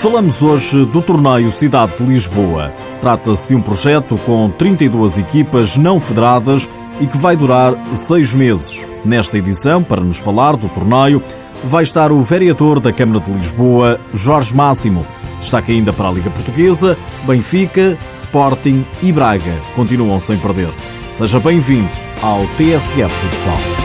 Falamos 0.00 0.42
hoje 0.42 0.86
do 0.86 1.02
torneio 1.02 1.52
Cidade 1.52 1.98
de 1.98 2.04
Lisboa. 2.04 2.72
Trata-se 3.02 3.46
de 3.46 3.54
um 3.54 3.60
projeto 3.60 4.16
com 4.24 4.48
32 4.48 5.18
equipas 5.18 5.76
não 5.76 6.00
federadas 6.00 6.66
e 7.02 7.06
que 7.06 7.18
vai 7.18 7.36
durar 7.36 7.74
seis 7.94 8.34
meses. 8.34 8.82
Nesta 9.04 9.36
edição, 9.36 9.82
para 9.82 10.00
nos 10.00 10.16
falar 10.16 10.56
do 10.56 10.70
torneio, 10.70 11.22
vai 11.62 11.82
estar 11.82 12.12
o 12.12 12.22
vereador 12.22 12.80
da 12.80 12.94
Câmara 12.94 13.20
de 13.20 13.30
Lisboa, 13.30 14.00
Jorge 14.14 14.54
Máximo. 14.54 15.06
Destaque 15.38 15.72
ainda 15.72 15.92
para 15.92 16.08
a 16.08 16.12
Liga 16.12 16.30
Portuguesa, 16.30 16.96
Benfica, 17.26 17.98
Sporting 18.10 18.86
e 19.02 19.12
Braga 19.12 19.54
continuam 19.76 20.18
sem 20.18 20.38
perder. 20.38 20.70
Seja 21.12 21.38
bem-vindo 21.38 21.90
ao 22.22 22.46
TSF 22.56 23.10
Futsal. 23.10 23.79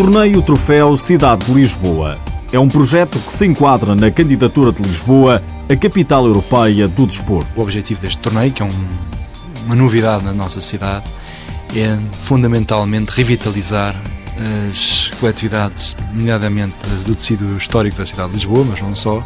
Torneio 0.00 0.40
Troféu 0.40 0.96
Cidade 0.96 1.44
de 1.44 1.52
Lisboa. 1.52 2.18
É 2.50 2.58
um 2.58 2.68
projeto 2.68 3.18
que 3.18 3.34
se 3.34 3.44
enquadra 3.44 3.94
na 3.94 4.10
candidatura 4.10 4.72
de 4.72 4.80
Lisboa 4.80 5.42
à 5.68 5.76
capital 5.76 6.24
europeia 6.24 6.88
do 6.88 7.06
desporto. 7.06 7.46
O 7.54 7.60
objetivo 7.60 8.00
deste 8.00 8.16
torneio, 8.16 8.50
que 8.50 8.62
é 8.62 8.64
um, 8.64 8.70
uma 9.66 9.76
novidade 9.76 10.24
na 10.24 10.32
nossa 10.32 10.58
cidade, 10.58 11.04
é 11.76 11.98
fundamentalmente 12.22 13.10
revitalizar 13.10 13.94
as 14.70 15.10
coletividades, 15.20 15.94
nomeadamente 16.14 16.76
do 17.04 17.14
tecido 17.14 17.54
histórico 17.58 17.98
da 17.98 18.06
cidade 18.06 18.30
de 18.30 18.36
Lisboa, 18.36 18.64
mas 18.70 18.80
não 18.80 18.94
só, 18.94 19.22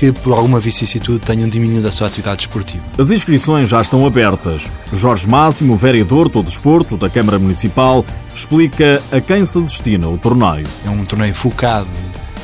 que 0.00 0.12
por 0.12 0.32
alguma 0.32 0.58
vicissitude 0.58 1.18
tenham 1.18 1.46
diminuído 1.46 1.86
a 1.86 1.90
sua 1.90 2.06
atividade 2.06 2.40
esportiva. 2.40 2.82
As 2.96 3.10
inscrições 3.10 3.68
já 3.68 3.82
estão 3.82 4.06
abertas. 4.06 4.66
Jorge 4.94 5.28
Máximo, 5.28 5.76
vereador 5.76 6.30
do 6.30 6.42
desporto 6.42 6.96
da 6.96 7.10
Câmara 7.10 7.38
Municipal, 7.38 8.02
explica 8.34 9.02
a 9.12 9.20
quem 9.20 9.44
se 9.44 9.60
destina 9.60 10.08
o 10.08 10.16
torneio. 10.16 10.66
É 10.86 10.88
um 10.88 11.04
torneio 11.04 11.34
focado 11.34 11.86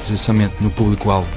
essencialmente 0.05 0.53
no 0.61 0.71
público-alvo 0.71 1.29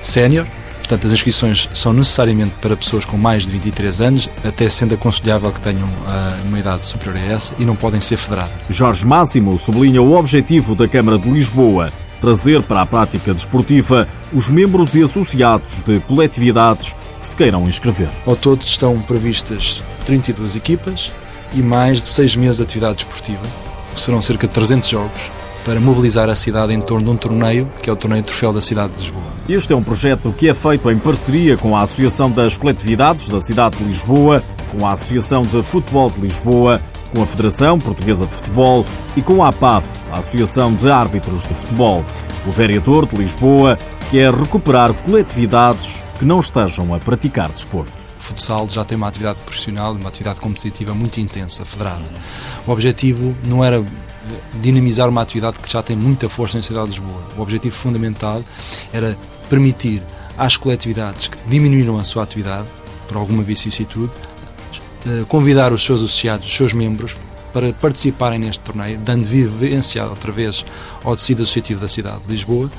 sénior, 0.00 0.46
Portanto, 0.78 1.08
as 1.08 1.12
inscrições 1.12 1.68
são 1.74 1.92
necessariamente 1.92 2.54
para 2.60 2.76
pessoas 2.76 3.04
com 3.04 3.16
mais 3.16 3.44
de 3.44 3.50
23 3.50 4.00
anos, 4.00 4.30
até 4.44 4.68
sendo 4.68 4.94
aconselhável 4.94 5.50
que 5.50 5.60
tenham 5.60 5.84
uh, 5.84 6.46
uma 6.46 6.60
idade 6.60 6.86
superior 6.86 7.16
a 7.16 7.32
essa 7.32 7.56
e 7.58 7.64
não 7.64 7.74
podem 7.74 8.00
ser 8.00 8.16
federadas. 8.16 8.52
Jorge 8.70 9.04
Máximo 9.04 9.58
sublinha 9.58 10.00
o 10.00 10.16
objetivo 10.16 10.76
da 10.76 10.86
Câmara 10.86 11.18
de 11.18 11.28
Lisboa 11.28 11.90
trazer 12.20 12.62
para 12.62 12.82
a 12.82 12.86
prática 12.86 13.32
desportiva 13.32 14.08
os 14.32 14.48
membros 14.48 14.94
e 14.94 15.02
associados 15.02 15.82
de 15.82 16.00
coletividades 16.00 16.94
que 17.20 17.26
se 17.26 17.36
queiram 17.36 17.68
inscrever. 17.68 18.08
Ao 18.26 18.36
todo 18.36 18.62
estão 18.62 18.98
previstas 19.00 19.82
32 20.04 20.56
equipas 20.56 21.12
e 21.52 21.62
mais 21.62 21.98
de 21.98 22.08
6 22.08 22.36
meses 22.36 22.56
de 22.56 22.62
atividade 22.64 22.96
desportiva, 22.96 23.46
que 23.94 24.00
serão 24.00 24.20
cerca 24.20 24.46
de 24.46 24.52
300 24.52 24.88
jogos, 24.88 25.20
para 25.64 25.80
mobilizar 25.80 26.28
a 26.28 26.36
cidade 26.36 26.72
em 26.72 26.80
torno 26.80 27.06
de 27.06 27.10
um 27.10 27.16
torneio, 27.16 27.68
que 27.82 27.90
é 27.90 27.92
o 27.92 27.96
Torneio 27.96 28.22
Troféu 28.22 28.52
da 28.52 28.60
Cidade 28.60 28.94
de 28.94 29.00
Lisboa. 29.00 29.24
Este 29.48 29.72
é 29.72 29.76
um 29.76 29.82
projeto 29.82 30.32
que 30.36 30.48
é 30.48 30.54
feito 30.54 30.88
em 30.90 30.98
parceria 30.98 31.56
com 31.56 31.76
a 31.76 31.82
Associação 31.82 32.30
das 32.30 32.56
Coletividades 32.56 33.28
da 33.28 33.40
Cidade 33.40 33.78
de 33.78 33.84
Lisboa, 33.84 34.42
com 34.70 34.86
a 34.86 34.92
Associação 34.92 35.42
de 35.42 35.62
Futebol 35.64 36.08
de 36.08 36.20
Lisboa, 36.20 36.80
com 37.14 37.22
a 37.22 37.26
Federação 37.26 37.78
Portuguesa 37.78 38.26
de 38.26 38.32
Futebol 38.32 38.84
e 39.16 39.22
com 39.22 39.42
a 39.42 39.48
APAF, 39.48 39.88
a 40.10 40.18
Associação 40.18 40.74
de 40.74 40.90
Árbitros 40.90 41.46
de 41.46 41.54
Futebol. 41.54 42.04
O 42.46 42.50
vereador 42.50 43.06
de 43.06 43.16
Lisboa 43.16 43.78
quer 44.10 44.32
recuperar 44.34 44.92
coletividades 44.92 46.02
que 46.18 46.24
não 46.24 46.40
estejam 46.40 46.94
a 46.94 46.98
praticar 46.98 47.50
desporto. 47.50 47.92
O 48.18 48.22
futsal 48.22 48.68
já 48.68 48.84
tem 48.84 48.96
uma 48.96 49.08
atividade 49.08 49.38
profissional, 49.44 49.92
uma 49.92 50.08
atividade 50.08 50.40
competitiva 50.40 50.94
muito 50.94 51.20
intensa, 51.20 51.64
federada. 51.64 52.04
O 52.66 52.70
objetivo 52.70 53.36
não 53.44 53.62
era 53.62 53.84
dinamizar 54.60 55.08
uma 55.08 55.22
atividade 55.22 55.58
que 55.58 55.70
já 55.70 55.82
tem 55.82 55.96
muita 55.96 56.28
força 56.28 56.58
na 56.58 56.62
cidade 56.62 56.90
de 56.90 57.00
Lisboa. 57.00 57.22
O 57.36 57.42
objetivo 57.42 57.74
fundamental 57.74 58.42
era 58.92 59.16
permitir 59.48 60.02
às 60.36 60.56
coletividades 60.56 61.28
que 61.28 61.38
diminuíram 61.48 61.98
a 61.98 62.04
sua 62.04 62.22
atividade, 62.22 62.68
por 63.06 63.16
alguma 63.16 63.42
vicissitude, 63.42 64.10
convidar 65.28 65.72
os 65.72 65.84
seus 65.84 66.02
associados, 66.02 66.46
os 66.46 66.56
seus 66.56 66.72
membros, 66.72 67.16
para 67.52 67.72
participarem 67.72 68.38
neste 68.38 68.60
torneio, 68.60 68.98
dando 68.98 69.24
vivência 69.24 70.04
outra 70.04 70.30
vez 70.30 70.64
ao 71.02 71.16
tecido 71.16 71.42
associativo 71.42 71.80
da 71.80 71.88
cidade 71.88 72.22
de 72.24 72.30
Lisboa 72.30 72.70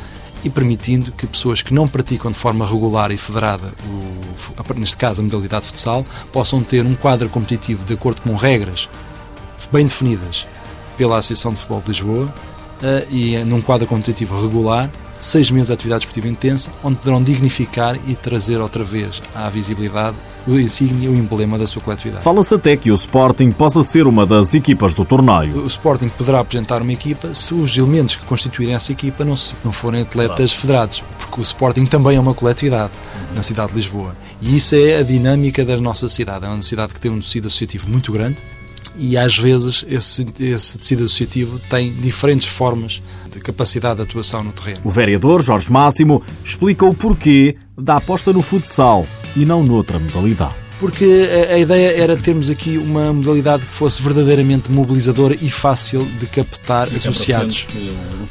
e 0.43 0.49
permitindo 0.49 1.11
que 1.11 1.25
pessoas 1.25 1.61
que 1.61 1.73
não 1.73 1.87
praticam 1.87 2.31
de 2.31 2.37
forma 2.37 2.66
regular 2.66 3.11
e 3.11 3.17
federada, 3.17 3.73
o, 3.85 4.73
neste 4.75 4.97
caso 4.97 5.21
a 5.21 5.25
modalidade 5.25 5.63
de 5.63 5.67
futsal, 5.69 6.05
possam 6.31 6.61
ter 6.61 6.85
um 6.85 6.95
quadro 6.95 7.27
competitivo 7.29 7.83
de 7.85 7.93
acordo 7.93 8.21
com 8.21 8.35
regras 8.35 8.87
bem 9.71 9.85
definidas 9.85 10.45
pela 10.95 11.17
Associação 11.17 11.53
de 11.53 11.59
Futebol 11.59 11.81
de 11.81 11.87
Lisboa 11.87 12.25
uh, 12.25 13.13
e 13.13 13.37
num 13.43 13.61
quadro 13.61 13.87
competitivo 13.87 14.39
regular, 14.39 14.89
seis 15.19 15.51
meses 15.51 15.67
de 15.67 15.73
atividade 15.73 16.03
esportiva 16.03 16.28
intensa, 16.28 16.72
onde 16.83 16.97
poderão 16.97 17.22
dignificar 17.22 17.97
e 18.07 18.16
trazer 18.16 18.59
outra 18.61 18.83
vez 18.83 19.22
à 19.33 19.50
visibilidade 19.50 20.16
o 20.47 20.57
insígnia, 20.57 21.09
o 21.11 21.16
emblema 21.16 21.57
da 21.57 21.67
sua 21.67 21.81
coletividade. 21.81 22.23
Fala-se 22.23 22.55
até 22.55 22.78
que 22.78 22.89
o 22.89 22.95
Sporting 22.95 23.51
possa 23.51 23.83
ser 23.83 24.07
uma 24.07 24.25
das 24.25 24.53
equipas 24.53 24.94
do 24.94 25.03
torneio. 25.03 25.61
O 25.61 25.67
Sporting 25.67 26.07
poderá 26.07 26.39
apresentar 26.39 26.81
uma 26.81 26.94
equipa 26.94 27.33
se 27.33 27.53
os 27.53 27.78
elementos 27.78 28.16
que 28.16 28.25
constituírem 28.25 28.73
essa 28.73 28.91
equipa 28.91 29.25
não, 29.25 29.35
se, 29.35 29.53
não 29.63 29.73
forem 29.73 30.01
atletas 30.01 30.51
claro. 30.51 30.61
federados, 30.61 31.03
porque 31.17 31.41
o 31.41 31.44
Sporting 31.44 31.85
também 31.85 32.16
é 32.16 32.19
uma 32.19 32.34
coletividade 32.34 32.94
uhum. 32.94 33.35
na 33.35 33.44
cidade 33.44 33.69
de 33.69 33.75
Lisboa. 33.75 34.16
E 34.41 34.55
isso 34.55 34.75
é 34.75 34.99
a 34.99 35.03
dinâmica 35.03 35.66
da 35.66 35.75
nossa 35.78 36.07
cidade. 36.07 36.45
É 36.45 36.47
uma 36.47 36.61
cidade 36.61 36.94
que 36.94 36.99
tem 36.99 37.11
um 37.11 37.19
tecido 37.19 37.47
associativo 37.47 37.89
muito 37.89 38.11
grande, 38.11 38.41
e 38.97 39.18
às 39.18 39.38
vezes 39.38 39.85
esse, 39.90 40.25
esse 40.40 40.78
tecido 40.78 41.06
associativo 41.06 41.59
tem 41.69 41.94
diferentes 41.94 42.47
formas 42.47 43.02
de 43.31 43.40
capacidade 43.40 43.97
de 43.97 44.03
atuação 44.03 44.44
no 44.44 44.52
terreno. 44.52 44.81
O 44.84 44.90
vereador 44.90 45.41
Jorge 45.41 45.72
Máximo 45.72 46.24
explica 46.44 46.85
o 46.85 46.94
porquê 46.94 47.56
da 47.78 47.97
aposta 47.97 48.34
no 48.34 48.41
futsal 48.41 49.06
e 49.35 49.46
não 49.46 49.63
noutra 49.63 50.00
modalidade 50.00 50.68
porque 50.80 51.28
a, 51.50 51.56
a, 51.56 51.59
ideia 51.59 51.97
era 51.97 52.16
termos 52.16 52.50
aqui 52.50 52.78
uma 52.78 53.12
modalidade 53.12 53.66
que 53.66 53.74
fosse 53.74 54.02
verdadeiramente 54.02 54.72
mobilizadora 54.72 55.35
e 55.35 55.50
fácil 55.50 56.06
de 56.19 56.28
captar 56.28 56.91
e 56.91 56.97
associados. 56.97 57.68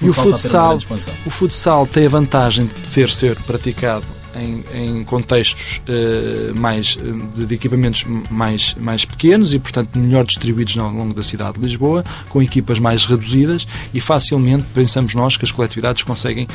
O 0.01 0.07
e 0.07 0.09
o 0.09 0.13
futsal, 0.13 0.79
o 1.25 1.31
futsal 1.31 1.87
tem 1.87 2.07
a 2.07 2.09
vantagem 2.09 2.67
de 2.67 2.75
poder 2.75 3.11
ser 3.11 3.37
praticado 3.43 4.05
em, 4.41 4.65
em 4.75 5.05
contextos 5.05 5.81
uh, 5.89 6.55
mais 6.59 6.99
de, 7.35 7.47
de, 7.47 7.55
equipamentos 7.55 8.05
mais, 8.31 8.75
mais 8.75 9.05
pequenos 9.05 9.55
e, 9.55 9.59
portanto, 9.59 9.99
melhor 9.99 10.25
distribuídos 10.25 10.77
ao 10.79 10.91
longo 10.91 11.15
da 11.15 11.23
cidade 11.23 11.59
de 11.59 11.61
Lisboa, 11.61 12.05
com 12.29 12.43
equipas 12.43 12.79
mais 12.79 13.05
reduzidas 13.05 13.67
e 13.93 14.01
facilmente 14.01 14.65
pensamos 14.75 15.15
nós 15.15 15.37
que 15.37 15.45
as 15.45 15.51
coletividades 15.51 16.03
conseguem 16.03 16.47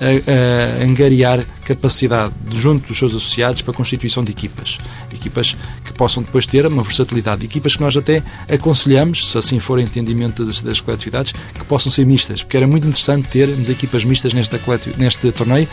a, 0.00 0.80
a 0.80 0.84
angariar 0.84 1.44
capacidade 1.64 2.32
junto 2.52 2.88
dos 2.88 2.98
seus 2.98 3.14
associados 3.14 3.62
para 3.62 3.72
a 3.72 3.76
constituição 3.76 4.22
de 4.24 4.32
equipas. 4.32 4.78
Equipas 5.12 5.56
que 5.84 5.92
possam 5.92 6.22
depois 6.22 6.46
ter 6.46 6.64
uma 6.66 6.82
versatilidade. 6.82 7.44
Equipas 7.44 7.76
que 7.76 7.82
nós 7.82 7.96
até 7.96 8.22
aconselhamos, 8.48 9.30
se 9.30 9.38
assim 9.38 9.58
for 9.58 9.78
entendimento 9.78 10.44
das, 10.44 10.62
das 10.62 10.80
coletividades, 10.80 11.32
que 11.32 11.64
possam 11.64 11.90
ser 11.90 12.06
mistas, 12.06 12.42
porque 12.42 12.56
era 12.56 12.66
muito 12.66 12.86
interessante 12.86 13.28
termos 13.28 13.68
equipas 13.68 14.04
mistas 14.04 14.32
nesta, 14.32 14.60
neste 14.96 15.32
torneio, 15.32 15.68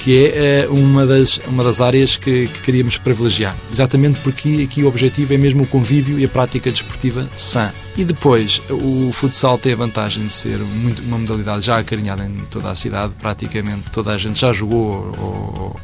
que 0.00 0.28
é 0.28 0.66
uh, 0.66 0.74
uma, 0.74 1.06
das, 1.06 1.38
uma 1.46 1.62
das 1.62 1.80
áreas 1.80 2.16
que, 2.16 2.48
que, 2.48 2.62
queríamos 2.62 2.96
privilegiar. 2.96 3.54
Exatamente 3.70 4.18
porque 4.20 4.66
aqui 4.68 4.82
o 4.82 4.88
objetivo 4.88 5.34
é 5.34 5.36
mesmo 5.36 5.64
o 5.64 5.66
convívio 5.66 6.18
e 6.18 6.24
a 6.24 6.28
prática 6.28 6.70
desportiva 6.70 7.28
sã. 7.36 7.70
E 7.96 8.04
depois, 8.04 8.62
o 8.70 9.10
futsal 9.12 9.58
tem 9.58 9.74
a 9.74 9.76
vantagem 9.76 10.24
de 10.24 10.32
ser 10.32 10.58
muito, 10.58 11.02
uma 11.02 11.18
modalidade 11.18 11.66
já 11.66 11.78
acarinhada 11.78 12.24
em 12.24 12.34
toda 12.50 12.70
a 12.70 12.74
cidade, 12.74 13.12
praticamente 13.20 13.90
toda 13.92 14.12
a 14.12 14.16
gente 14.16 14.40
já 14.40 14.52
jogou 14.54 15.12
ou, 15.18 15.76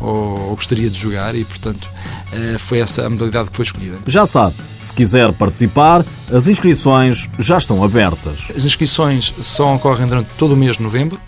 ou, 0.00 0.38
ou 0.48 0.56
gostaria 0.56 0.90
de 0.90 0.98
jogar 0.98 1.36
e, 1.36 1.44
portanto, 1.44 1.84
uh, 1.84 2.58
foi 2.58 2.78
essa 2.78 3.06
a 3.06 3.10
modalidade 3.10 3.50
que 3.50 3.56
foi 3.56 3.64
escolhida. 3.64 3.98
Já 4.08 4.26
sabe, 4.26 4.56
se 4.82 4.92
quiser 4.92 5.32
participar, 5.32 6.04
as 6.32 6.48
inscrições 6.48 7.28
já 7.38 7.58
estão 7.58 7.84
abertas. 7.84 8.48
As 8.54 8.64
inscrições 8.64 9.32
só 9.40 9.76
ocorrem 9.76 10.08
durante 10.08 10.30
todo 10.36 10.52
o 10.52 10.56
mês 10.56 10.76
de 10.76 10.82
novembro 10.82 11.20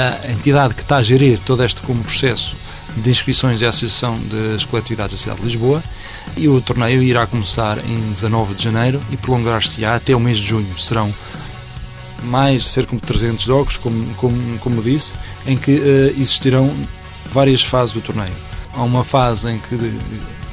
a 0.00 0.30
entidade 0.30 0.74
que 0.74 0.82
está 0.82 0.96
a 0.96 1.02
gerir 1.02 1.38
todo 1.40 1.62
este 1.62 1.82
como 1.82 2.02
processo 2.02 2.56
de 2.96 3.10
inscrições 3.10 3.62
é 3.62 3.66
a 3.66 3.68
Associação 3.68 4.18
das 4.30 4.64
Coletividades 4.64 5.16
da 5.16 5.22
Cidade 5.22 5.40
de 5.40 5.46
Lisboa 5.46 5.82
e 6.36 6.48
o 6.48 6.60
torneio 6.60 7.02
irá 7.02 7.26
começar 7.26 7.78
em 7.84 8.00
19 8.08 8.54
de 8.54 8.64
janeiro 8.64 9.00
e 9.10 9.16
prolongar-se-á 9.16 9.94
até 9.94 10.14
o 10.14 10.20
mês 10.20 10.38
de 10.38 10.46
junho. 10.46 10.78
Serão 10.78 11.12
mais 12.24 12.66
cerca 12.66 12.94
de 12.96 13.02
300 13.02 13.44
jogos, 13.44 13.76
como, 13.76 14.14
como, 14.14 14.58
como 14.58 14.82
disse, 14.82 15.16
em 15.46 15.56
que 15.56 15.72
uh, 15.72 16.20
existirão 16.20 16.74
várias 17.32 17.62
fases 17.62 17.94
do 17.94 18.00
torneio. 18.00 18.34
Há 18.74 18.82
uma 18.82 19.04
fase 19.04 19.50
em 19.50 19.58
que, 19.58 19.76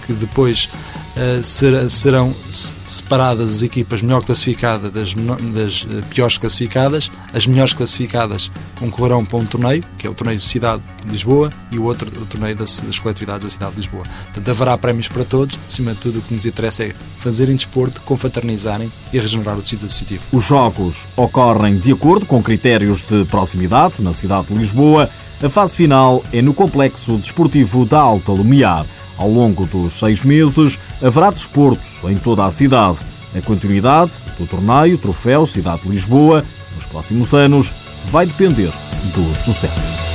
que 0.06 0.14
depois 0.14 0.70
uh, 1.18 1.90
serão 1.90 2.34
separadas 2.86 3.58
as 3.58 3.64
equipas 3.64 4.02
melhor 4.02 4.24
classificadas 4.24 4.92
das, 4.92 5.14
das 5.14 5.84
uh, 5.84 6.06
piores 6.10 6.38
classificadas. 6.38 7.12
As 7.34 7.48
melhores 7.48 7.74
classificadas 7.74 8.52
concorrerão 8.80 9.26
para 9.26 9.38
um 9.38 9.46
torneio, 9.46 9.84
que 9.98 10.08
é 10.08 10.10
o 10.10 10.14
torneio 10.14 10.38
de 10.38 10.46
Cidade 10.46 10.82
de 11.06 11.12
Lisboa, 11.12 11.52
e 11.72 11.80
o 11.80 11.84
outro 11.84 12.08
o 12.08 12.26
torneio 12.26 12.56
das, 12.56 12.80
das 12.82 13.00
coletividades 13.00 13.44
da 13.44 13.50
cidade 13.50 13.72
de 13.72 13.78
Lisboa. 13.78 14.04
Portanto, 14.26 14.50
haverá 14.50 14.78
prémios 14.78 15.08
para 15.08 15.24
todos. 15.24 15.58
Acima 15.68 15.94
de 15.94 16.00
tudo, 16.00 16.20
o 16.20 16.22
que 16.22 16.34
nos 16.34 16.46
interessa 16.46 16.84
é 16.84 16.94
fazerem 17.20 17.56
desporto, 17.56 18.02
confraternizarem 18.02 18.92
e 19.12 19.20
regenerar 19.20 19.58
o 19.58 19.62
tecido 19.62 19.86
associativo. 19.86 20.24
Os 20.32 20.44
jogos 20.44 21.06
ocorrem 21.16 21.78
de 21.78 21.92
acordo 21.92 22.26
com 22.26 22.42
critérios 22.42 23.04
de 23.04 23.26
proximidade 23.26 24.02
na 24.02 24.14
cidade 24.14 24.48
de 24.48 24.54
Lisboa. 24.54 25.10
A 25.42 25.50
fase 25.50 25.76
final 25.76 26.24
é 26.34 26.42
no 26.42 26.54
Complexo 26.54 27.18
Desportivo 27.18 27.86
da 27.86 28.00
Alta 28.00 28.32
Lumiar. 28.32 28.86
Ao 29.18 29.30
longo 29.30 29.66
dos 29.66 29.94
seis 29.94 30.24
meses, 30.24 30.78
haverá 31.02 31.32
desporto 31.32 31.82
em 32.06 32.16
toda 32.16 32.46
a 32.46 32.52
cidade. 32.52 33.00
A 33.36 33.42
continuidade 33.42 34.12
do 34.38 34.48
torneio 34.48 34.98
Troféu 34.98 35.46
Cidade 35.46 35.82
de 35.84 35.90
Lisboa 35.90 36.46
nos 36.76 36.86
próximos 36.86 37.34
anos 37.34 37.72
vai 38.10 38.26
depender 38.26 38.72
do 39.14 39.36
sucesso. 39.44 40.07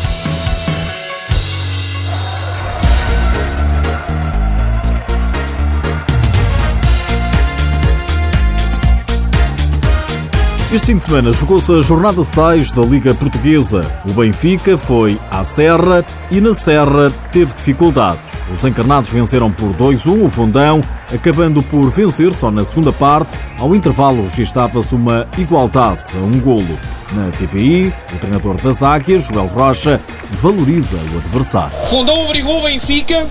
Este 10.72 10.86
fim 10.86 10.96
de 10.96 11.02
semana 11.02 11.32
jogou-se 11.32 11.70
a 11.70 11.82
jornada 11.82 12.24
6 12.24 12.72
da 12.72 12.80
Liga 12.80 13.14
Portuguesa. 13.14 13.82
O 14.08 14.14
Benfica 14.14 14.78
foi 14.78 15.20
à 15.30 15.44
Serra 15.44 16.02
e 16.30 16.40
na 16.40 16.54
Serra 16.54 17.10
teve 17.30 17.52
dificuldades. 17.52 18.38
Os 18.50 18.64
encarnados 18.64 19.10
venceram 19.10 19.52
por 19.52 19.74
2-1 19.74 20.24
o 20.24 20.30
Fundão, 20.30 20.80
acabando 21.14 21.62
por 21.64 21.90
vencer 21.90 22.32
só 22.32 22.50
na 22.50 22.64
segunda 22.64 22.90
parte. 22.90 23.38
Ao 23.58 23.76
intervalo 23.76 24.22
registava-se 24.22 24.94
uma 24.94 25.28
igualdade 25.36 26.00
a 26.14 26.24
um 26.24 26.40
golo. 26.40 26.78
Na 27.12 27.28
TVI, 27.28 27.92
o 28.14 28.18
treinador 28.18 28.56
das 28.56 28.82
Águias, 28.82 29.24
Joel 29.24 29.48
Rocha, 29.48 30.00
valoriza 30.40 30.96
o 30.96 31.18
adversário. 31.18 31.76
Fundão 31.84 32.18
obrigou 32.24 32.60
o 32.60 32.62
Benfica 32.62 33.28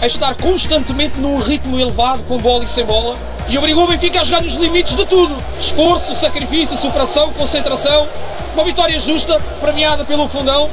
a 0.00 0.06
estar 0.06 0.34
constantemente 0.34 1.18
num 1.18 1.38
ritmo 1.38 1.78
elevado, 1.78 2.22
com 2.24 2.38
bola 2.38 2.64
e 2.64 2.66
sem 2.66 2.84
bola 2.84 3.16
e 3.48 3.56
obrigou 3.56 3.84
o 3.84 3.86
Benfica 3.86 4.20
a 4.20 4.24
jogar 4.24 4.42
nos 4.42 4.54
limites 4.54 4.94
de 4.94 5.06
tudo: 5.06 5.34
esforço, 5.58 6.14
sacrifício, 6.14 6.76
superação, 6.76 7.32
concentração. 7.32 8.06
Uma 8.54 8.64
vitória 8.64 8.98
justa, 8.98 9.40
premiada 9.60 10.04
pelo 10.04 10.28
Fundão, 10.28 10.68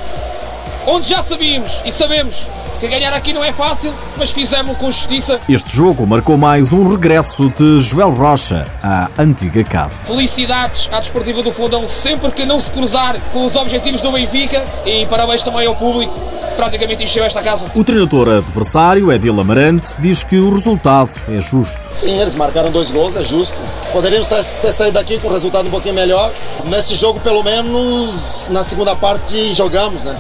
onde 0.88 1.08
já 1.08 1.24
sabíamos 1.24 1.72
e 1.86 1.92
sabemos 1.92 2.36
que 2.80 2.88
ganhar 2.88 3.14
aqui 3.14 3.34
não 3.34 3.44
é 3.44 3.52
fácil, 3.52 3.94
mas 4.18 4.32
fizemos 4.32 4.78
com 4.78 4.92
justiça. 4.92 5.40
Este 5.48 5.76
jogo 5.76 6.06
marcou 6.06 6.38
mais 6.38 6.72
um 6.72 6.88
regresso 6.88 7.50
de 7.50 7.80
Joel 7.80 8.12
Rocha 8.12 8.66
à 8.84 9.10
antiga 9.18 9.64
casa. 9.64 10.04
Felicidades 10.06 10.90
à 10.92 11.00
Desportiva 11.00 11.42
do 11.42 11.52
Fundão 11.52 11.86
sempre 11.88 12.32
que 12.32 12.46
não 12.46 12.60
se 12.60 12.70
cruzar 12.72 13.20
com 13.32 13.46
os 13.46 13.56
objetivos 13.56 14.02
do 14.02 14.12
Benfica 14.12 14.64
e 14.86 15.06
parabéns 15.06 15.42
também 15.42 15.66
ao 15.66 15.76
público 15.76 16.14
praticamente 16.56 17.04
encheu 17.04 17.24
esta 17.24 17.44
casa. 17.44 17.66
O 17.76 17.84
treinador 17.84 18.30
adversário, 18.30 19.12
Edil 19.12 19.40
Amarante, 19.40 19.90
diz 20.00 20.24
que 20.24 20.38
o 20.38 20.54
resultado 20.54 21.10
é 21.30 21.40
justo. 21.40 21.78
Sim, 21.92 22.20
eles 22.20 22.36
marcaram 22.36 22.72
dois 22.72 22.90
gols, 22.90 23.16
é 23.16 23.24
justo. 23.24 23.56
Poderíamos 23.92 24.28
ter, 24.28 24.44
ter 24.44 24.74
saído 24.74 24.94
daqui 24.94 25.20
com 25.20 25.28
um 25.28 25.34
resultado 25.34 25.68
um 25.68 25.72
pouquinho 25.72 25.96
melhor. 25.96 26.32
Nesse 26.66 26.96
jogo, 26.96 27.20
pelo 27.20 27.44
menos, 27.44 28.48
na 28.50 28.64
segunda 28.64 28.96
parte, 28.96 29.54
jogamos, 29.54 30.04
né? 30.04 30.16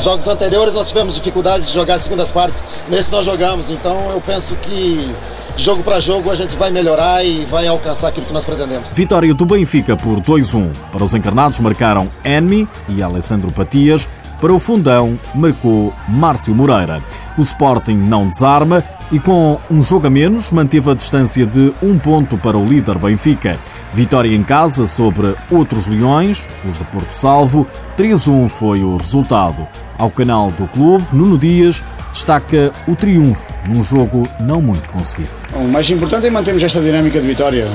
Jogos 0.00 0.28
anteriores 0.28 0.74
nós 0.74 0.88
tivemos 0.88 1.14
dificuldades 1.14 1.68
de 1.68 1.74
jogar 1.74 1.94
as 1.94 2.02
segundas 2.02 2.30
partes, 2.30 2.64
nesse 2.88 3.10
nós 3.10 3.24
jogamos, 3.24 3.68
então 3.68 4.10
eu 4.10 4.20
penso 4.20 4.54
que 4.56 5.12
jogo 5.56 5.82
para 5.82 5.98
jogo 5.98 6.30
a 6.30 6.36
gente 6.36 6.56
vai 6.56 6.70
melhorar 6.70 7.24
e 7.24 7.44
vai 7.46 7.66
alcançar 7.66 8.08
aquilo 8.08 8.24
que 8.24 8.32
nós 8.32 8.44
pretendemos. 8.44 8.92
Vitória 8.92 9.34
do 9.34 9.44
Benfica 9.44 9.96
por 9.96 10.20
2-1. 10.20 10.70
Para 10.92 11.04
os 11.04 11.14
encarnados 11.14 11.58
marcaram 11.58 12.08
Enmi 12.24 12.68
e 12.88 13.02
Alessandro 13.02 13.52
Patias, 13.52 14.08
para 14.40 14.52
o 14.52 14.58
fundão, 14.60 15.18
marcou 15.34 15.92
Márcio 16.06 16.54
Moreira. 16.54 17.02
O 17.36 17.40
Sporting 17.40 17.96
não 17.96 18.28
desarma 18.28 18.84
e, 19.10 19.18
com 19.18 19.58
um 19.68 19.82
jogo 19.82 20.06
a 20.06 20.10
menos, 20.10 20.52
manteve 20.52 20.92
a 20.92 20.94
distância 20.94 21.44
de 21.44 21.72
um 21.82 21.98
ponto 21.98 22.38
para 22.38 22.56
o 22.56 22.64
líder 22.64 22.98
Benfica. 22.98 23.58
Vitória 23.92 24.34
em 24.34 24.44
casa 24.44 24.86
sobre 24.86 25.34
outros 25.50 25.88
Leões, 25.88 26.46
os 26.64 26.78
de 26.78 26.84
Porto 26.84 27.10
Salvo. 27.10 27.66
3-1 27.96 28.48
foi 28.48 28.84
o 28.84 28.96
resultado. 28.96 29.66
Ao 29.98 30.10
canal 30.10 30.52
do 30.52 30.66
clube, 30.68 31.04
Nuno 31.12 31.36
Dias 31.36 31.82
destaca 32.12 32.70
o 32.86 32.94
triunfo 32.94 33.52
num 33.68 33.82
jogo 33.82 34.22
não 34.40 34.62
muito 34.62 34.88
conseguido. 34.90 35.30
O 35.52 35.64
mais 35.64 35.90
importante 35.90 36.28
é 36.28 36.30
mantermos 36.30 36.62
esta 36.62 36.80
dinâmica 36.80 37.20
de 37.20 37.26
vitória, 37.26 37.66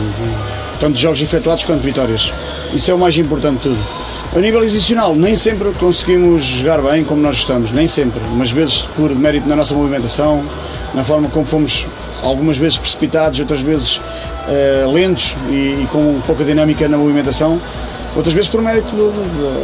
tanto 0.79 0.97
jogos 0.97 1.21
efetuados 1.21 1.65
quanto 1.65 1.81
vitórias. 1.81 2.33
Isso 2.73 2.89
é 2.89 2.93
o 2.93 2.97
mais 2.97 3.17
importante 3.17 3.55
de 3.55 3.63
tudo. 3.63 3.77
A 4.35 4.39
nível 4.39 4.63
exibicional, 4.63 5.13
nem 5.15 5.35
sempre 5.35 5.71
conseguimos 5.73 6.43
jogar 6.43 6.81
bem 6.81 7.03
como 7.03 7.21
nós 7.21 7.37
estamos, 7.37 7.71
nem 7.71 7.87
sempre, 7.87 8.19
mas 8.35 8.49
vezes 8.51 8.79
por 8.95 9.13
mérito 9.13 9.47
na 9.47 9.55
nossa 9.55 9.75
movimentação, 9.75 10.43
na 10.93 11.03
forma 11.03 11.29
como 11.29 11.45
fomos 11.45 11.85
algumas 12.23 12.57
vezes 12.57 12.77
precipitados, 12.77 13.39
outras 13.39 13.61
vezes 13.61 13.97
uh, 13.97 14.91
lentos 14.91 15.35
e, 15.49 15.83
e, 15.83 15.87
com 15.91 16.19
pouca 16.25 16.43
dinâmica 16.43 16.87
na 16.87 16.97
movimentação. 16.97 17.61
Outras 18.15 18.33
vezes 18.33 18.49
por 18.49 18.61
mérito 18.61 18.95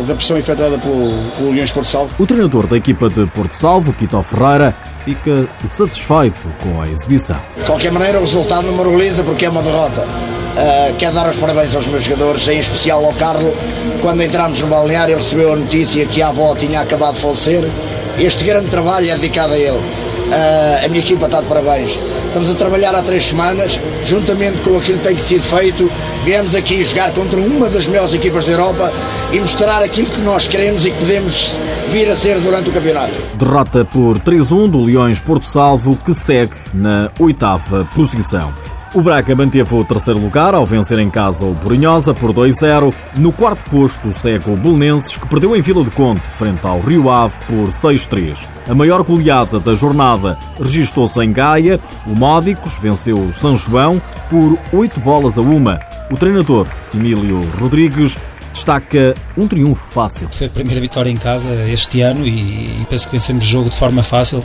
da 0.07 0.15
pressão 0.15 0.37
efetuada 0.37 0.77
pelo, 0.79 1.11
pelo 1.37 1.51
Leões 1.51 1.71
Porto 1.71 1.87
Salvo. 1.87 2.13
O 2.17 2.25
treinador 2.25 2.65
da 2.65 2.77
equipa 2.77 3.07
de 3.07 3.25
Porto 3.27 3.53
Salvo, 3.53 3.93
Quito 3.93 4.21
Ferreira, 4.23 4.75
fica 5.05 5.47
satisfeito 5.65 6.41
com 6.61 6.81
a 6.81 6.87
exibição. 6.87 7.35
De 7.55 7.63
qualquer 7.63 7.91
maneira, 7.91 8.17
o 8.17 8.21
resultado 8.21 8.65
não 8.65 8.73
moraliza 8.73 9.23
porque 9.23 9.45
é 9.45 9.49
uma 9.49 9.61
derrota. 9.61 10.01
Uh, 10.01 10.95
quero 10.97 11.13
dar 11.13 11.29
os 11.29 11.35
parabéns 11.37 11.75
aos 11.75 11.85
meus 11.87 12.03
jogadores, 12.03 12.47
em 12.47 12.59
especial 12.59 13.05
ao 13.05 13.13
Carlos. 13.13 13.53
Quando 14.01 14.23
entramos 14.23 14.59
no 14.59 14.67
balneário, 14.67 15.15
recebeu 15.15 15.53
a 15.53 15.55
notícia 15.55 16.05
que 16.05 16.21
a 16.21 16.29
avó 16.29 16.55
tinha 16.55 16.81
acabado 16.81 17.15
de 17.15 17.21
falecer. 17.21 17.69
Este 18.17 18.43
grande 18.43 18.69
trabalho 18.69 19.09
é 19.09 19.15
dedicado 19.15 19.53
a 19.53 19.57
ele. 19.57 19.77
Uh, 19.77 20.85
a 20.85 20.87
minha 20.87 21.01
equipa 21.01 21.27
está 21.27 21.39
de 21.39 21.47
parabéns. 21.47 21.97
Estamos 22.29 22.51
a 22.51 22.53
trabalhar 22.53 22.93
há 22.93 23.01
três 23.01 23.25
semanas, 23.25 23.79
juntamente 24.05 24.59
com 24.59 24.77
aquilo 24.77 24.99
que 24.99 25.03
tem 25.03 25.17
sido 25.17 25.41
feito. 25.41 25.91
Viemos 26.23 26.53
aqui 26.53 26.83
jogar 26.83 27.11
contra 27.11 27.39
uma 27.39 27.67
das 27.67 27.87
melhores 27.87 28.13
equipas 28.13 28.45
da 28.45 28.51
Europa 28.51 28.93
e 29.31 29.39
mostrar 29.39 29.81
aquilo 29.81 30.11
que 30.11 30.21
nós 30.21 30.47
queremos 30.47 30.85
e 30.85 30.91
que 30.91 30.97
podemos 30.99 31.57
vir 31.87 32.07
a 32.07 32.15
ser 32.15 32.39
durante 32.39 32.69
o 32.69 32.71
campeonato. 32.71 33.15
Derrota 33.33 33.83
por 33.83 34.19
3-1 34.19 34.69
do 34.69 34.79
Leões 34.79 35.19
Porto 35.19 35.47
Salvo, 35.47 35.97
que 36.05 36.13
segue 36.13 36.53
na 36.71 37.09
oitava 37.19 37.89
posição. 37.95 38.53
O 38.95 39.01
Braga 39.01 39.35
manteve 39.35 39.75
o 39.75 39.85
terceiro 39.85 40.19
lugar 40.19 40.55
ao 40.55 40.65
vencer 40.65 40.97
em 40.97 41.11
casa 41.11 41.45
o 41.45 41.53
Borinhosa 41.53 42.11
por 42.11 42.33
2-0. 42.33 42.91
No 43.17 43.31
quarto 43.31 43.69
posto 43.69 44.11
segue 44.11 44.49
o 44.49 44.57
Belenenses, 44.57 45.15
que 45.15 45.27
perdeu 45.27 45.55
em 45.55 45.61
Vila 45.61 45.83
do 45.83 45.91
Conte 45.91 46.21
frente 46.21 46.65
ao 46.65 46.79
Rio 46.79 47.07
Ave 47.07 47.37
por 47.45 47.67
6-3. 47.67 48.39
A 48.67 48.73
maior 48.73 49.03
goleada 49.03 49.59
da 49.59 49.75
jornada 49.75 50.39
registrou-se 50.59 51.21
em 51.21 51.31
Gaia. 51.31 51.79
O 52.07 52.15
Módicos 52.15 52.77
venceu 52.77 53.15
o 53.15 53.31
São 53.31 53.55
João 53.55 54.01
por 54.27 54.57
8 54.73 54.99
bolas 55.01 55.37
a 55.37 55.41
uma. 55.41 55.79
O 56.11 56.17
treinador, 56.17 56.65
Emílio 56.91 57.41
Rodrigues, 57.59 58.17
destaca 58.51 59.15
um 59.37 59.47
triunfo 59.47 59.89
fácil. 59.89 60.27
Foi 60.31 60.47
a 60.47 60.49
primeira 60.49 60.81
vitória 60.81 61.09
em 61.09 61.17
casa 61.17 61.49
este 61.69 62.01
ano 62.01 62.25
e, 62.25 62.81
e 62.81 62.87
penso 62.89 63.07
que 63.07 63.13
vencemos 63.13 63.45
o 63.45 63.47
jogo 63.47 63.69
de 63.69 63.75
forma 63.75 64.03
fácil, 64.03 64.43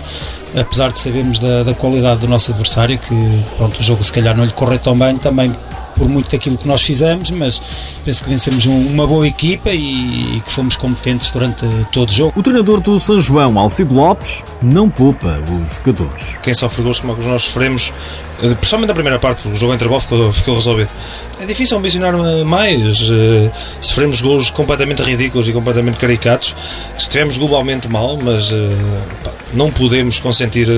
apesar 0.56 0.92
de 0.92 0.98
sabermos 0.98 1.38
da, 1.38 1.62
da, 1.62 1.74
qualidade 1.74 2.20
do 2.20 2.28
nosso 2.28 2.50
adversário, 2.50 2.98
que 2.98 3.44
pronto, 3.56 3.80
o 3.80 3.82
jogo 3.82 4.02
se 4.02 4.12
calhar 4.12 4.36
não 4.36 4.44
lhe 4.44 4.52
correu 4.52 4.78
tão 4.78 4.96
bem, 4.96 5.16
também 5.16 5.54
por 5.96 6.08
muito 6.08 6.30
daquilo 6.30 6.56
que 6.56 6.66
nós 6.66 6.82
fizemos, 6.82 7.30
mas 7.30 7.60
penso 8.04 8.22
que 8.24 8.30
vencemos 8.30 8.66
um, 8.66 8.86
uma 8.86 9.06
boa 9.06 9.26
equipa 9.26 9.70
e, 9.70 10.36
e, 10.36 10.40
que 10.40 10.52
fomos 10.52 10.76
competentes 10.76 11.30
durante 11.30 11.66
todo 11.92 12.08
o 12.08 12.12
jogo. 12.12 12.32
O 12.36 12.42
treinador 12.42 12.80
do 12.80 12.98
São 12.98 13.20
João, 13.20 13.58
Alcido 13.58 13.94
Lopes, 13.94 14.42
não 14.62 14.88
poupa 14.88 15.38
os 15.38 15.76
jogadores. 15.76 16.36
Quem 16.42 16.54
sofre 16.54 16.82
gols 16.82 17.00
como 17.00 17.16
nós 17.22 17.44
sofremos 17.44 17.92
eh, 18.42 18.54
principalmente 18.54 18.88
na 18.88 18.94
primeira 18.94 19.18
parte, 19.18 19.46
o 19.46 19.54
jogo 19.54 19.72
entre 19.72 19.86
bola 19.88 20.00
ficou, 20.00 20.32
ficou 20.32 20.54
resolvido. 20.54 20.90
É 21.40 21.46
difícil 21.46 21.76
ambicionar 21.78 22.14
mais. 22.44 23.08
Uh, 23.10 23.50
sofremos 23.80 24.20
gols 24.20 24.50
completamente 24.50 25.02
ridículos 25.02 25.48
e 25.48 25.52
completamente 25.52 25.98
caricatos. 25.98 26.54
Estivemos 26.96 27.36
globalmente 27.38 27.88
mal, 27.88 28.16
mas 28.16 28.52
pá, 29.22 29.32
não 29.52 29.70
podemos 29.70 30.20
consentir 30.20 30.68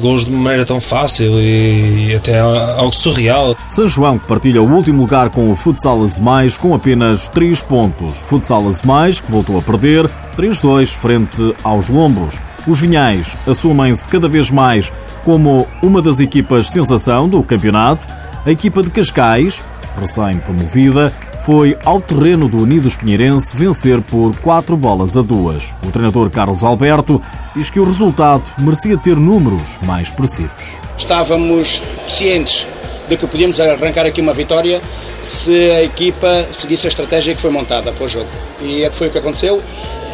gols 0.00 0.24
de 0.24 0.30
maneira 0.30 0.64
tão 0.64 0.80
fácil 0.80 1.40
e, 1.40 2.08
e 2.08 2.14
até 2.14 2.38
algo 2.38 2.92
surreal. 2.92 3.56
São 3.68 3.86
João 3.96 4.18
que 4.18 4.28
partilha 4.28 4.62
o 4.62 4.70
último 4.70 5.00
lugar 5.00 5.30
com 5.30 5.50
o 5.50 5.56
Futsal 5.56 5.98
Mais 6.20 6.58
com 6.58 6.74
apenas 6.74 7.30
3 7.30 7.62
pontos. 7.62 8.18
Futsal 8.18 8.62
Mais 8.84 9.20
que 9.20 9.32
voltou 9.32 9.58
a 9.58 9.62
perder 9.62 10.06
3-2 10.36 10.88
frente 10.88 11.54
aos 11.64 11.88
Lombos. 11.88 12.36
Os 12.66 12.78
Vinhais 12.78 13.34
assumem-se 13.48 14.06
cada 14.06 14.28
vez 14.28 14.50
mais 14.50 14.92
como 15.24 15.66
uma 15.82 16.02
das 16.02 16.20
equipas 16.20 16.68
sensação 16.68 17.26
do 17.26 17.42
campeonato. 17.42 18.06
A 18.44 18.50
equipa 18.50 18.82
de 18.82 18.90
Cascais 18.90 19.62
recém-promovida, 19.98 21.10
foi 21.46 21.78
ao 21.84 22.00
terreno 22.00 22.48
do 22.48 22.62
Unidos 22.62 22.96
Pinheirense 22.96 23.56
vencer 23.56 24.02
por 24.02 24.36
quatro 24.40 24.76
bolas 24.76 25.16
a 25.16 25.22
duas. 25.22 25.74
O 25.86 25.90
treinador 25.90 26.28
Carlos 26.28 26.62
Alberto 26.62 27.22
diz 27.54 27.70
que 27.70 27.80
o 27.80 27.84
resultado 27.84 28.42
merecia 28.58 28.98
ter 28.98 29.16
números 29.16 29.78
mais 29.86 30.08
expressivos. 30.08 30.78
Estávamos 30.98 31.82
cientes 32.06 32.66
de 33.08 33.16
que 33.16 33.26
podíamos 33.26 33.60
arrancar 33.60 34.06
aqui 34.06 34.20
uma 34.20 34.34
vitória 34.34 34.80
se 35.22 35.70
a 35.70 35.82
equipa 35.82 36.46
seguisse 36.52 36.86
a 36.86 36.88
estratégia 36.88 37.34
que 37.34 37.40
foi 37.40 37.50
montada 37.50 37.92
para 37.92 38.04
o 38.04 38.08
jogo. 38.08 38.28
E 38.60 38.84
é 38.84 38.90
que 38.90 38.96
foi 38.96 39.08
o 39.08 39.10
que 39.10 39.18
aconteceu. 39.18 39.62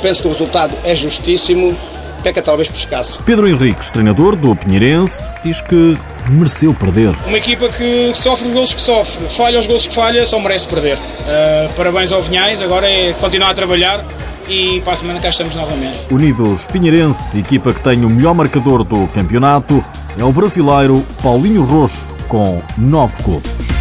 Penso 0.01 0.23
que 0.23 0.29
o 0.29 0.33
resultado 0.33 0.75
é 0.85 0.95
justíssimo, 0.97 1.77
peca 2.23 2.43
talvez 2.43 2.69
por 2.69 2.77
escasso. 2.77 3.23
Pedro 3.25 3.49
Henriques, 3.49 3.91
treinador 3.93 4.37
do 4.37 4.55
Pinheirense, 4.55 5.23
diz 5.45 5.61
que 5.61 5.97
mereceu 6.29 6.73
perder. 6.75 7.15
Uma 7.27 7.37
equipa 7.39 7.69
que 7.69 8.13
sofre 8.15 8.49
os 8.49 8.55
gols 8.55 8.75
que 8.75 8.81
sofre, 8.81 9.29
falha 9.29 9.59
os 9.59 9.67
gols 9.67 9.87
que 9.87 9.95
falha, 9.95 10.25
só 10.25 10.39
merece 10.39 10.67
perder. 10.69 10.97
Uh, 10.97 11.73
parabéns 11.75 12.13
ao 12.13 12.23
Vinhais, 12.23 12.61
agora 12.61 12.89
é 12.89 13.13
continuar 13.15 13.51
a 13.51 13.55
trabalhar 13.55 14.05
e 14.49 14.81
para 14.81 14.93
a 14.93 14.97
semana 14.97 15.21
cá 15.21 15.29
estamos 15.29 15.55
novamente. 15.55 15.99
Unidos 16.11 16.67
Pinheirense, 16.67 17.39
equipa 17.39 17.73
que 17.73 17.81
tem 17.81 18.05
o 18.05 18.11
melhor 18.11 18.35
marcador 18.35 18.85
do 18.85 19.07
campeonato, 19.09 19.85
é 20.19 20.25
o 20.25 20.33
brasileiro 20.33 21.05
Paulinho 21.23 21.65
Roxo, 21.65 22.09
com 22.29 22.63
nove 22.77 23.23
gols. 23.23 23.73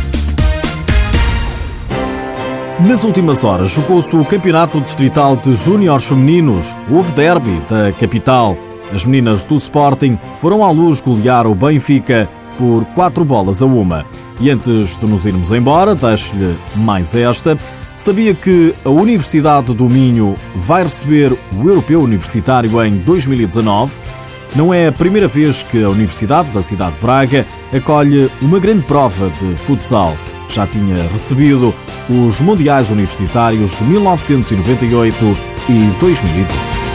Nas 2.88 3.04
últimas 3.04 3.44
horas 3.44 3.70
jogou-se 3.70 4.16
o 4.16 4.26
Campeonato 4.26 4.82
Distrital 4.82 5.36
de 5.36 5.56
Júniores 5.56 6.06
Femininos. 6.06 6.76
Houve 6.90 7.14
derby 7.14 7.62
da 7.70 7.92
capital. 7.94 8.58
As 8.92 9.06
meninas 9.06 9.46
do 9.46 9.56
Sporting 9.56 10.18
foram 10.34 10.66
à 10.66 10.72
luz 10.72 11.00
golear 11.00 11.46
o 11.46 11.54
Benfica 11.54 12.28
por 12.58 12.84
quatro 12.96 13.24
bolas 13.24 13.62
a 13.62 13.68
uma. 13.68 14.04
E 14.40 14.50
antes 14.50 14.98
de 14.98 15.06
nos 15.06 15.26
irmos 15.26 15.52
embora, 15.52 15.94
deixo-lhe 15.94 16.58
mais 16.76 17.14
esta. 17.14 17.56
Sabia 18.02 18.34
que 18.34 18.74
a 18.84 18.90
Universidade 18.90 19.76
do 19.76 19.88
Minho 19.88 20.34
vai 20.56 20.82
receber 20.82 21.34
o 21.34 21.70
Europeu 21.70 22.02
Universitário 22.02 22.84
em 22.84 22.98
2019? 22.98 23.94
Não 24.56 24.74
é 24.74 24.88
a 24.88 24.92
primeira 24.92 25.28
vez 25.28 25.62
que 25.62 25.84
a 25.84 25.88
Universidade 25.88 26.50
da 26.50 26.64
cidade 26.64 26.96
de 26.96 27.02
Braga 27.02 27.46
acolhe 27.72 28.28
uma 28.42 28.58
grande 28.58 28.82
prova 28.88 29.30
de 29.40 29.56
futsal. 29.56 30.18
Já 30.50 30.66
tinha 30.66 30.96
recebido 31.12 31.72
os 32.10 32.42
Mundiais 32.42 32.90
Universitários 32.90 33.78
de 33.78 33.84
1998 33.84 35.38
e 35.70 36.00
2012. 36.00 36.91